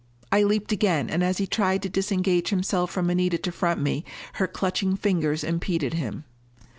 I 0.31 0.41
leaped 0.41 0.71
again, 0.71 1.11
and 1.11 1.23
as 1.23 1.37
he 1.37 1.45
tried 1.45 1.83
to 1.83 1.87
disengage 1.89 2.49
himself 2.49 2.89
from 2.89 3.11
Anita 3.11 3.37
to 3.37 3.51
front 3.51 3.79
me, 3.79 4.03
her 4.41 4.47
clutching 4.47 4.95
fingers 4.95 5.43
impeded 5.43 5.93
him. 5.93 6.23